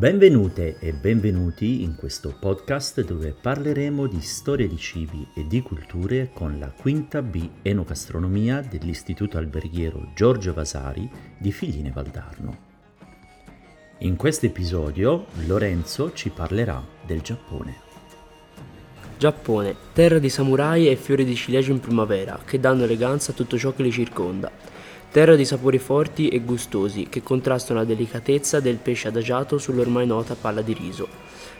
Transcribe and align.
Benvenute 0.00 0.78
e 0.78 0.94
benvenuti 0.94 1.82
in 1.82 1.94
questo 1.94 2.34
podcast 2.40 3.04
dove 3.04 3.36
parleremo 3.38 4.06
di 4.06 4.22
storia 4.22 4.66
di 4.66 4.78
cibi 4.78 5.28
e 5.34 5.46
di 5.46 5.60
culture 5.60 6.30
con 6.32 6.58
la 6.58 6.70
quinta 6.70 7.20
B 7.20 7.46
Enogastronomia 7.60 8.62
dell'Istituto 8.62 9.36
Alberghiero 9.36 10.12
Giorgio 10.14 10.54
Vasari 10.54 11.06
di 11.36 11.52
Figline 11.52 11.90
Valdarno. 11.90 12.58
In 13.98 14.16
questo 14.16 14.46
episodio 14.46 15.26
Lorenzo 15.44 16.14
ci 16.14 16.30
parlerà 16.30 16.82
del 17.04 17.20
Giappone. 17.20 17.76
Giappone, 19.18 19.76
terra 19.92 20.18
di 20.18 20.30
samurai 20.30 20.88
e 20.88 20.96
fiori 20.96 21.26
di 21.26 21.34
ciliegio 21.34 21.72
in 21.72 21.80
primavera 21.80 22.40
che 22.42 22.58
danno 22.58 22.84
eleganza 22.84 23.32
a 23.32 23.34
tutto 23.34 23.58
ciò 23.58 23.74
che 23.74 23.82
li 23.82 23.92
circonda. 23.92 24.50
Terra 25.12 25.34
di 25.34 25.44
sapori 25.44 25.78
forti 25.78 26.28
e 26.28 26.38
gustosi 26.38 27.08
che 27.10 27.20
contrastano 27.20 27.80
la 27.80 27.84
delicatezza 27.84 28.60
del 28.60 28.76
pesce 28.76 29.08
adagiato 29.08 29.58
sull'ormai 29.58 30.06
nota 30.06 30.36
palla 30.36 30.62
di 30.62 30.72
riso. 30.72 31.08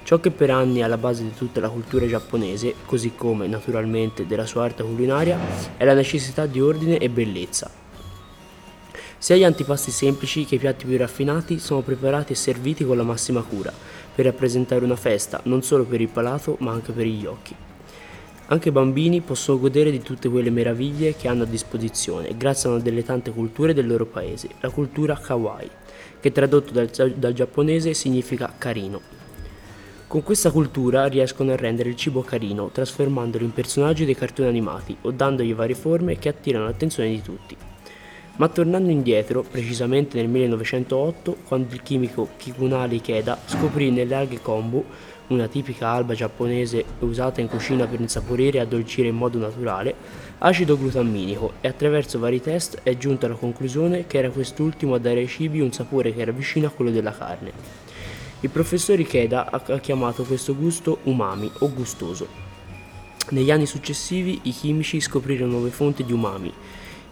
Ciò 0.04 0.20
che 0.20 0.30
per 0.30 0.50
anni 0.50 0.78
è 0.78 0.82
alla 0.82 0.96
base 0.96 1.24
di 1.24 1.34
tutta 1.34 1.58
la 1.58 1.68
cultura 1.68 2.06
giapponese, 2.06 2.74
così 2.86 3.12
come 3.16 3.48
naturalmente 3.48 4.24
della 4.24 4.46
sua 4.46 4.64
arte 4.64 4.84
culinaria, 4.84 5.36
è 5.76 5.84
la 5.84 5.94
necessità 5.94 6.46
di 6.46 6.60
ordine 6.60 6.98
e 6.98 7.10
bellezza, 7.10 7.68
sia 9.18 9.36
gli 9.36 9.44
antipasti 9.44 9.90
semplici 9.90 10.44
che 10.44 10.54
i 10.54 10.58
piatti 10.58 10.86
più 10.86 10.96
raffinati 10.96 11.58
sono 11.58 11.80
preparati 11.80 12.32
e 12.32 12.36
serviti 12.36 12.84
con 12.84 12.96
la 12.96 13.02
massima 13.02 13.42
cura, 13.42 13.72
per 14.14 14.26
rappresentare 14.26 14.84
una 14.84 14.96
festa 14.96 15.40
non 15.44 15.62
solo 15.62 15.84
per 15.84 16.00
il 16.00 16.08
palato 16.08 16.56
ma 16.60 16.70
anche 16.70 16.92
per 16.92 17.04
gli 17.04 17.26
occhi. 17.26 17.54
Anche 18.52 18.70
i 18.70 18.72
bambini 18.72 19.20
possono 19.20 19.60
godere 19.60 19.92
di 19.92 20.02
tutte 20.02 20.28
quelle 20.28 20.50
meraviglie 20.50 21.14
che 21.14 21.28
hanno 21.28 21.44
a 21.44 21.46
disposizione 21.46 22.36
grazie 22.36 22.68
a 22.68 22.72
una 22.72 22.82
delle 22.82 23.04
tante 23.04 23.30
culture 23.30 23.72
del 23.72 23.86
loro 23.86 24.06
paese, 24.06 24.48
la 24.58 24.70
cultura 24.70 25.16
kawaii, 25.16 25.70
che 26.18 26.32
tradotto 26.32 26.72
dal, 26.72 26.90
dal 27.14 27.32
giapponese 27.32 27.94
significa 27.94 28.52
carino. 28.58 29.00
Con 30.08 30.24
questa 30.24 30.50
cultura 30.50 31.06
riescono 31.06 31.52
a 31.52 31.56
rendere 31.56 31.90
il 31.90 31.96
cibo 31.96 32.22
carino, 32.22 32.70
trasformandolo 32.72 33.44
in 33.44 33.52
personaggi 33.52 34.04
dei 34.04 34.16
cartoni 34.16 34.48
animati 34.48 34.96
o 35.02 35.12
dandogli 35.12 35.54
varie 35.54 35.76
forme 35.76 36.18
che 36.18 36.28
attirano 36.28 36.64
l'attenzione 36.64 37.10
di 37.10 37.22
tutti. 37.22 37.56
Ma 38.36 38.48
tornando 38.48 38.90
indietro, 38.90 39.42
precisamente 39.42 40.16
nel 40.16 40.28
1908, 40.28 41.36
quando 41.46 41.74
il 41.74 41.82
chimico 41.82 42.28
Kikunari 42.36 42.96
Ikeda 42.96 43.38
scoprì 43.44 43.90
nelle 43.90 44.14
alghe 44.14 44.40
kombu, 44.40 44.84
una 45.28 45.46
tipica 45.46 45.88
alba 45.88 46.14
giapponese 46.14 46.84
usata 47.00 47.40
in 47.40 47.48
cucina 47.48 47.86
per 47.86 48.00
insaporire 48.00 48.58
e 48.58 48.60
addolcire 48.62 49.08
in 49.08 49.16
modo 49.16 49.38
naturale, 49.38 49.94
acido 50.38 50.76
glutamminico 50.76 51.52
e 51.60 51.68
attraverso 51.68 52.18
vari 52.18 52.40
test 52.40 52.80
è 52.82 52.96
giunto 52.96 53.26
alla 53.26 53.34
conclusione 53.34 54.06
che 54.06 54.18
era 54.18 54.30
quest'ultimo 54.30 54.94
a 54.94 54.98
dare 54.98 55.20
ai 55.20 55.28
cibi 55.28 55.60
un 55.60 55.72
sapore 55.72 56.12
che 56.14 56.20
era 56.20 56.32
vicino 56.32 56.66
a 56.66 56.70
quello 56.70 56.90
della 56.90 57.12
carne. 57.12 57.52
Il 58.40 58.50
professor 58.50 58.98
Ikeda 58.98 59.50
ha 59.50 59.78
chiamato 59.78 60.24
questo 60.24 60.56
gusto 60.56 60.98
umami 61.04 61.50
o 61.58 61.72
gustoso. 61.72 62.26
Negli 63.30 63.50
anni 63.50 63.66
successivi 63.66 64.40
i 64.44 64.50
chimici 64.50 65.00
scoprirono 65.00 65.52
nuove 65.52 65.70
fonti 65.70 66.04
di 66.04 66.12
umami 66.12 66.52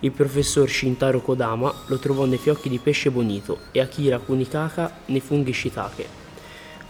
il 0.00 0.12
professor 0.12 0.68
Shintaro 0.68 1.20
Kodama 1.20 1.74
lo 1.86 1.98
trovò 1.98 2.24
nei 2.24 2.38
fiocchi 2.38 2.68
di 2.68 2.78
pesce 2.78 3.10
bonito 3.10 3.58
e 3.72 3.80
Akira 3.80 4.18
Kunikaka 4.18 5.00
nei 5.06 5.20
funghi 5.20 5.52
shiitake. 5.52 6.26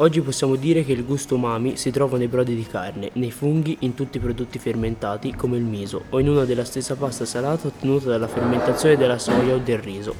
Oggi 0.00 0.20
possiamo 0.20 0.56
dire 0.56 0.84
che 0.84 0.92
il 0.92 1.04
gusto 1.04 1.34
umami 1.34 1.76
si 1.76 1.90
trova 1.90 2.18
nei 2.18 2.28
brodi 2.28 2.54
di 2.54 2.66
carne, 2.66 3.10
nei 3.14 3.30
funghi, 3.30 3.78
in 3.80 3.94
tutti 3.94 4.18
i 4.18 4.20
prodotti 4.20 4.58
fermentati 4.58 5.34
come 5.34 5.56
il 5.56 5.64
miso 5.64 6.04
o 6.10 6.20
in 6.20 6.28
una 6.28 6.44
della 6.44 6.64
stessa 6.64 6.96
pasta 6.96 7.24
salata 7.24 7.68
ottenuta 7.68 8.08
dalla 8.08 8.28
fermentazione 8.28 8.96
della 8.96 9.18
soia 9.18 9.54
o 9.54 9.58
del 9.58 9.78
riso. 9.78 10.14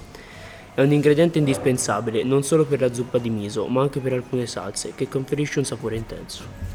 È 0.75 0.81
un 0.81 0.93
ingrediente 0.93 1.39
indispensabile 1.39 2.23
non 2.23 2.43
solo 2.43 2.65
per 2.65 2.81
la 2.81 2.93
zuppa 2.93 3.19
di 3.19 3.31
miso, 3.31 3.67
ma 3.67 3.83
anche 3.83 4.01
per 4.01 4.15
alcune 4.15 4.47
salse, 4.47 4.95
che 4.95 5.09
conferisce 5.09 5.59
un 5.59 5.65
sapore 5.65 5.97
intenso. 5.97 6.68